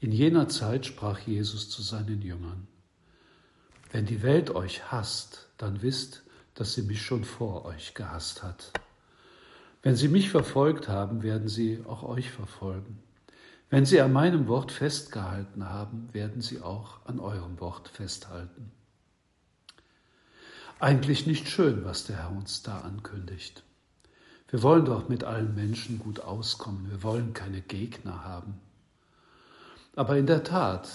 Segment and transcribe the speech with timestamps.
[0.00, 2.66] In jener Zeit sprach Jesus zu seinen Jüngern,
[3.92, 6.22] Wenn die Welt euch hasst, dann wisst,
[6.54, 8.72] dass sie mich schon vor euch gehasst hat.
[9.82, 13.02] Wenn sie mich verfolgt haben, werden sie auch euch verfolgen.
[13.70, 18.72] Wenn sie an meinem Wort festgehalten haben, werden sie auch an eurem Wort festhalten.
[20.78, 23.64] Eigentlich nicht schön, was der Herr uns da ankündigt.
[24.48, 26.90] Wir wollen doch mit allen Menschen gut auskommen.
[26.90, 28.60] Wir wollen keine Gegner haben.
[29.96, 30.88] Aber in der Tat,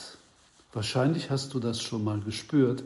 [0.71, 2.83] wahrscheinlich hast du das schon mal gespürt,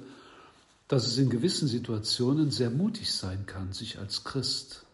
[0.87, 4.85] dass es in gewissen Situationen sehr mutig sein kann, sich als Christ,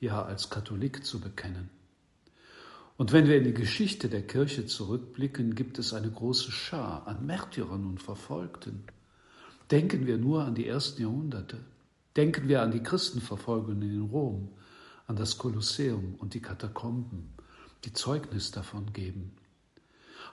[0.00, 1.68] ja als Katholik zu bekennen.
[2.96, 7.26] Und wenn wir in die Geschichte der Kirche zurückblicken, gibt es eine große Schar an
[7.26, 8.84] Märtyrern und Verfolgten.
[9.70, 11.58] Denken wir nur an die ersten Jahrhunderte.
[12.16, 14.48] Denken wir an die Christenverfolgungen in Rom,
[15.08, 17.34] an das Kolosseum und die Katakomben,
[17.84, 19.32] die Zeugnis davon geben.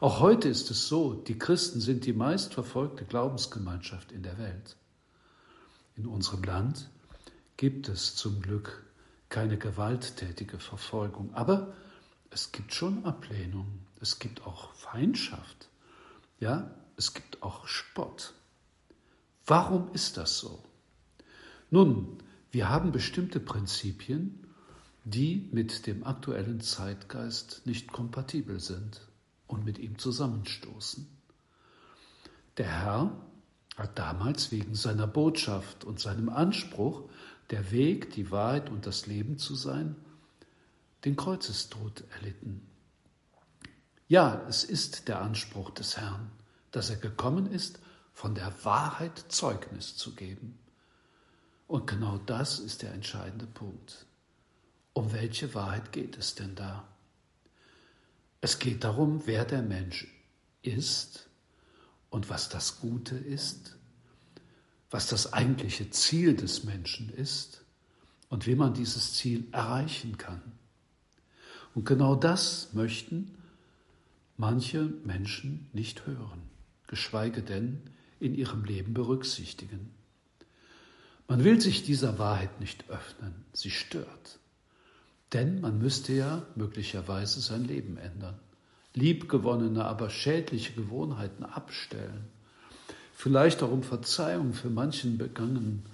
[0.02, 4.76] Auch heute ist es so, die Christen sind die meistverfolgte Glaubensgemeinschaft in der Welt.
[5.96, 6.90] In unserem Land
[7.56, 8.84] gibt es zum Glück
[9.30, 11.76] keine gewalttätige Verfolgung, aber
[12.32, 13.68] es gibt schon Ablehnung,
[14.00, 15.70] es gibt auch Feindschaft,
[16.40, 18.34] ja, es gibt auch Spott.
[19.46, 20.64] Warum ist das so?
[21.70, 22.18] Nun,
[22.50, 24.48] wir haben bestimmte Prinzipien,
[25.04, 29.00] die mit dem aktuellen Zeitgeist nicht kompatibel sind
[29.52, 31.08] und mit ihm zusammenstoßen.
[32.58, 33.12] Der Herr
[33.78, 37.10] hat damals wegen seiner Botschaft und seinem Anspruch,
[37.50, 39.96] der Weg, die Wahrheit und das Leben zu sein,
[41.06, 42.68] den Kreuzestod erlitten.
[44.08, 46.32] Ja, es ist der Anspruch des Herrn,
[46.72, 47.80] dass er gekommen ist,
[48.14, 50.60] von der Wahrheit Zeugnis zu geben.
[51.68, 54.06] Und genau das ist der entscheidende Punkt.
[54.94, 56.91] Um welche Wahrheit geht es denn da?
[58.42, 60.08] Es geht darum, wer der Mensch
[60.64, 61.30] ist
[62.10, 63.78] und was das Gute ist,
[64.90, 67.64] was das eigentliche Ziel des Menschen ist
[68.30, 70.42] und wie man dieses Ziel erreichen kann.
[71.76, 73.38] Und genau das möchten
[74.38, 76.42] manche Menschen nicht hören,
[76.88, 77.82] geschweige denn
[78.20, 79.94] in ihrem Leben berücksichtigen.
[81.28, 84.41] Man will sich dieser Wahrheit nicht öffnen, sie stört.
[85.34, 88.38] Denn man müsste ja möglicherweise sein Leben ändern,
[88.94, 92.26] liebgewonnene, aber schädliche Gewohnheiten abstellen,
[93.16, 95.86] vielleicht auch um Verzeihung für manchen begangenen,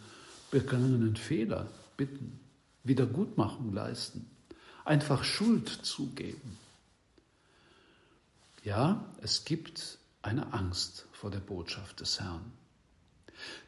[0.49, 2.39] begangenen Fehler bitten,
[2.83, 4.25] Wiedergutmachung leisten,
[4.85, 6.57] einfach Schuld zugeben.
[8.63, 12.51] Ja, es gibt eine Angst vor der Botschaft des Herrn.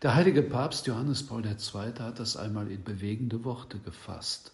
[0.01, 1.93] Der heilige Papst Johannes Paul II.
[1.99, 4.51] hat das einmal in bewegende Worte gefasst.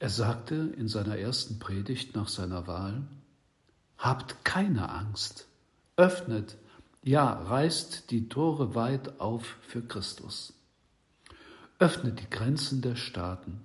[0.00, 3.06] Er sagte in seiner ersten Predigt nach seiner Wahl,
[3.98, 5.46] Habt keine Angst,
[5.96, 6.56] öffnet,
[7.02, 10.54] ja, reißt die Tore weit auf für Christus.
[11.78, 13.60] Öffnet die Grenzen der Staaten,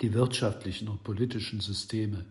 [0.00, 2.24] die wirtschaftlichen und politischen Systeme,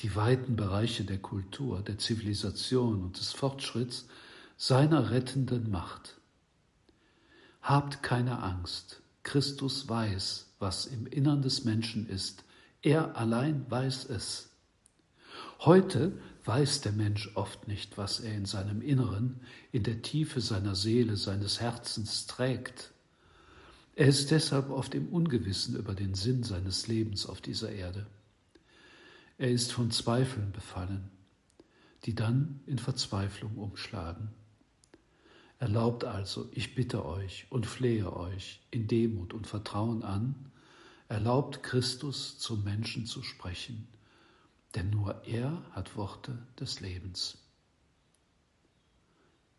[0.00, 4.08] die weiten Bereiche der Kultur, der Zivilisation und des Fortschritts
[4.56, 6.16] seiner rettenden Macht.
[7.62, 12.44] Habt keine Angst, Christus weiß, was im Innern des Menschen ist.
[12.82, 14.50] Er allein weiß es.
[15.60, 19.40] Heute weiß der Mensch oft nicht, was er in seinem Inneren,
[19.72, 22.92] in der Tiefe seiner Seele, seines Herzens trägt.
[23.94, 28.06] Er ist deshalb oft im Ungewissen über den Sinn seines Lebens auf dieser Erde.
[29.36, 31.10] Er ist von Zweifeln befallen,
[32.04, 34.30] die dann in Verzweiflung umschlagen.
[35.60, 40.34] Erlaubt also, ich bitte euch und flehe euch in Demut und Vertrauen an,
[41.06, 43.86] erlaubt Christus zum Menschen zu sprechen,
[44.74, 47.36] denn nur er hat Worte des Lebens.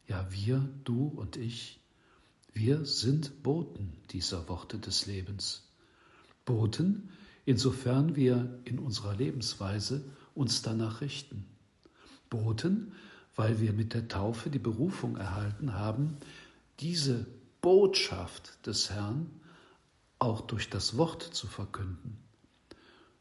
[0.08, 1.80] Ja, wir, du und ich,
[2.52, 5.70] wir sind Boten dieser Worte des Lebens.
[6.46, 7.12] Boten,
[7.46, 10.04] insofern wir in unserer Lebensweise
[10.34, 11.46] uns danach richten.
[12.32, 12.94] Boten,
[13.36, 16.18] weil wir mit der Taufe die Berufung erhalten haben,
[16.80, 17.26] diese
[17.62, 19.30] Botschaft des Herrn
[20.20, 22.18] auch durch das Wort zu verkünden.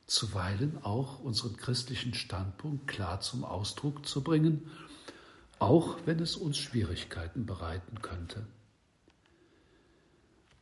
[0.06, 4.68] zuweilen auch unseren christlichen Standpunkt klar zum Ausdruck zu bringen,
[5.60, 8.44] auch wenn es uns Schwierigkeiten bereiten könnte.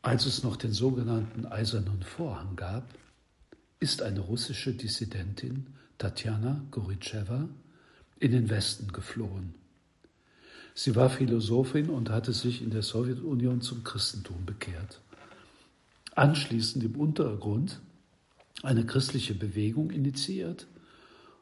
[0.03, 2.83] Als es noch den sogenannten Eisernen Vorhang gab,
[3.79, 7.49] ist eine russische Dissidentin, Tatjana Goritschewa,
[8.19, 9.55] in den Westen geflohen.
[10.73, 15.01] Sie war Philosophin und hatte sich in der Sowjetunion zum Christentum bekehrt.
[16.15, 17.79] Anschließend im Untergrund
[18.63, 20.67] eine christliche Bewegung initiiert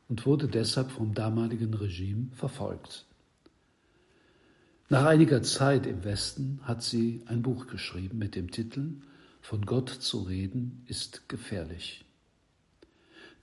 [0.07, 3.06] und wurde deshalb vom damaligen Regime verfolgt.
[4.89, 8.94] Nach einiger Zeit im Westen hat sie ein Buch geschrieben mit dem Titel
[9.41, 12.06] Von Gott zu reden ist gefährlich.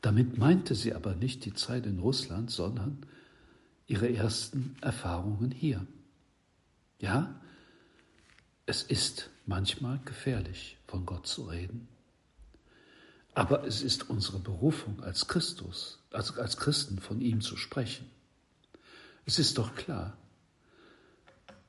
[0.01, 2.99] Damit meinte sie aber nicht die Zeit in Russland, sondern
[3.87, 5.87] ihre ersten Erfahrungen hier.
[7.01, 7.41] Ja,
[8.67, 11.89] es ist manchmal gefährlich, von Gott zu reden.
[13.35, 18.11] Aber es ist unsere Berufung als Christus, also als Christen von ihm zu sprechen.
[19.27, 20.17] Es ist doch klar,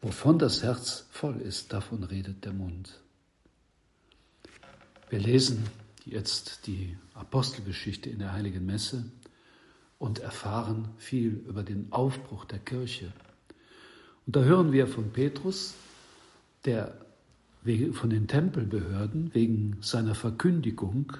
[0.01, 3.01] wovon das Herz voll ist, davon redet der Mund.
[5.09, 5.63] Wir lesen
[6.05, 9.05] jetzt die Apostelgeschichte in der heiligen Messe
[10.05, 13.11] und erfahren viel über den Aufbruch der Kirche.
[14.27, 15.73] Und da hören wir von Petrus,
[16.63, 16.95] der
[17.93, 21.13] von den Tempelbehörden wegen seiner Verkündigung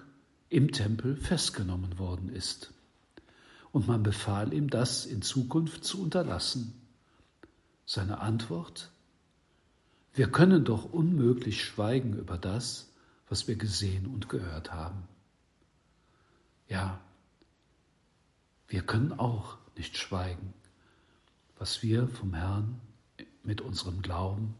[0.49, 2.71] im Tempel festgenommen worden ist.
[3.71, 6.79] Und man befahl ihm, das in Zukunft zu unterlassen.
[7.87, 8.91] Seine Antwort?
[10.13, 12.91] Wir können doch unmöglich schweigen über das,
[13.27, 15.07] was wir gesehen und gehört haben.
[16.69, 17.01] Ja,
[18.67, 20.53] wir können auch nicht schweigen,
[21.57, 22.79] was wir vom Herrn
[23.43, 24.55] mit unserem Glauben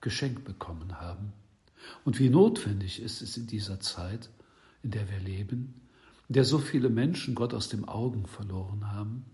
[0.00, 1.32] geschenkt bekommen haben.
[2.04, 4.30] Und wie notwendig ist es in dieser Zeit,
[4.82, 5.74] in der wir leben,
[6.28, 9.24] in der so viele Menschen Gott aus dem Augen verloren haben,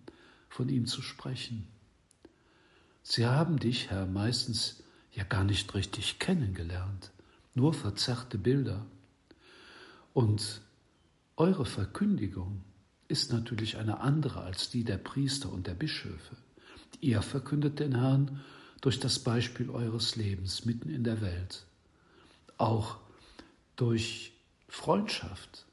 [0.48, 1.66] von ihm zu sprechen.
[3.02, 4.82] Sie haben dich, Herr, meistens
[5.12, 7.12] ja gar nicht richtig kennengelernt,
[7.54, 8.86] nur verzerrte Bilder.
[10.12, 10.60] Und
[11.36, 12.62] eure Verkündigung
[13.14, 16.36] ist natürlich eine andere als die der Priester und der Bischöfe.
[17.00, 18.40] Ihr verkündet den Herrn
[18.80, 21.64] durch das Beispiel eures Lebens mitten in der Welt,
[22.58, 22.96] auch
[23.76, 24.32] durch
[24.66, 25.64] Freundschaft.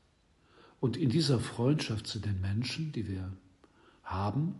[0.80, 3.34] Und in dieser Freundschaft zu den Menschen, die wir
[4.04, 4.54] haben,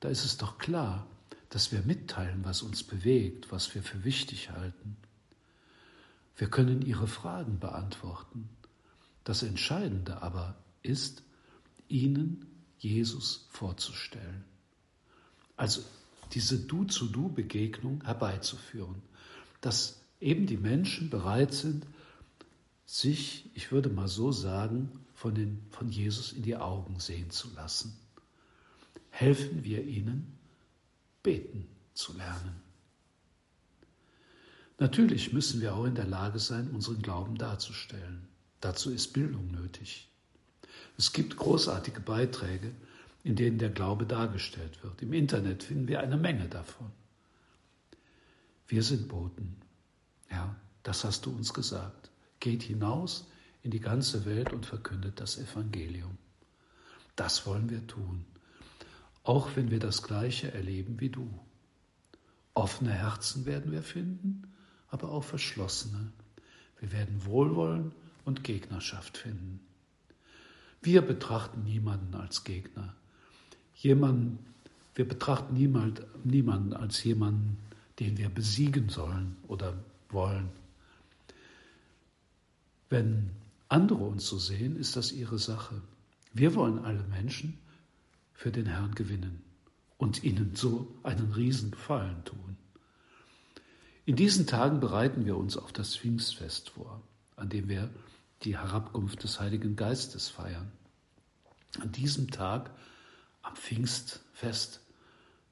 [0.00, 1.06] da ist es doch klar,
[1.50, 4.96] dass wir mitteilen, was uns bewegt, was wir für wichtig halten.
[6.38, 8.48] Wir können ihre Fragen beantworten.
[9.22, 11.22] Das Entscheidende aber ist,
[11.92, 12.46] ihnen
[12.78, 14.44] Jesus vorzustellen.
[15.56, 15.82] Also
[16.32, 19.02] diese Du-zu-Du-Begegnung herbeizuführen,
[19.60, 21.86] dass eben die Menschen bereit sind,
[22.86, 27.48] sich, ich würde mal so sagen, von, den, von Jesus in die Augen sehen zu
[27.54, 27.96] lassen.
[29.10, 30.38] Helfen wir ihnen,
[31.22, 32.60] beten zu lernen.
[34.78, 38.26] Natürlich müssen wir auch in der Lage sein, unseren Glauben darzustellen.
[38.60, 40.08] Dazu ist Bildung nötig.
[40.98, 42.72] Es gibt großartige Beiträge,
[43.24, 45.02] in denen der Glaube dargestellt wird.
[45.02, 46.90] Im Internet finden wir eine Menge davon.
[48.66, 49.56] Wir sind Boten.
[50.30, 52.10] Ja, das hast du uns gesagt.
[52.40, 53.26] Geht hinaus
[53.62, 56.18] in die ganze Welt und verkündet das Evangelium.
[57.14, 58.24] Das wollen wir tun,
[59.22, 61.28] auch wenn wir das Gleiche erleben wie du.
[62.54, 64.52] Offene Herzen werden wir finden,
[64.88, 66.12] aber auch verschlossene.
[66.80, 67.92] Wir werden Wohlwollen
[68.24, 69.60] und Gegnerschaft finden.
[70.82, 72.94] Wir betrachten niemanden als Gegner.
[73.76, 74.38] Jemanden,
[74.94, 77.56] wir betrachten niemand, niemanden als jemanden,
[78.00, 79.78] den wir besiegen sollen oder
[80.10, 80.48] wollen.
[82.90, 83.30] Wenn
[83.68, 85.80] andere uns so sehen, ist das ihre Sache.
[86.34, 87.58] Wir wollen alle Menschen
[88.34, 89.42] für den Herrn gewinnen
[89.98, 92.56] und ihnen so einen Riesengefallen tun.
[94.04, 97.00] In diesen Tagen bereiten wir uns auf das Pfingstfest vor,
[97.36, 97.88] an dem wir
[98.44, 100.72] die Herabkunft des Heiligen Geistes feiern.
[101.80, 102.70] An diesem Tag,
[103.42, 104.80] am Pfingstfest,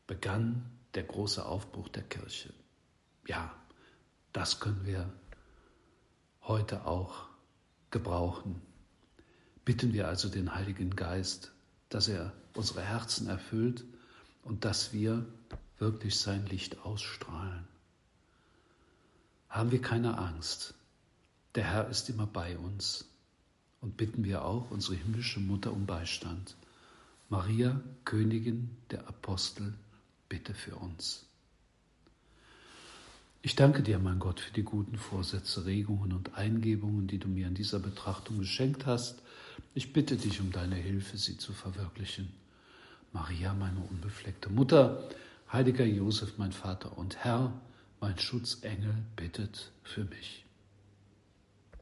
[0.06, 2.52] begann der große Aufbruch der Kirche.
[3.26, 3.54] Ja,
[4.32, 5.12] das können wir
[6.42, 7.28] heute auch
[7.90, 8.60] gebrauchen.
[9.64, 11.52] Bitten wir also den Heiligen Geist,
[11.88, 13.84] dass er unsere Herzen erfüllt
[14.42, 15.26] und dass wir
[15.78, 17.66] wirklich sein Licht ausstrahlen.
[19.48, 20.74] Haben wir keine Angst.
[21.54, 23.06] Der Herr ist immer bei uns.
[23.80, 26.54] Und bitten wir auch unsere himmlische Mutter um Beistand.
[27.28, 29.72] Maria, Königin der Apostel,
[30.28, 31.26] bitte für uns.
[33.42, 37.46] Ich danke dir, mein Gott, für die guten Vorsätze, Regungen und Eingebungen, die du mir
[37.46, 39.22] in dieser Betrachtung geschenkt hast.
[39.74, 42.28] Ich bitte dich um deine Hilfe, sie zu verwirklichen.
[43.12, 45.08] Maria, meine unbefleckte Mutter,
[45.50, 47.52] heiliger Josef, mein Vater und Herr,
[48.00, 50.44] mein Schutzengel, bittet für mich.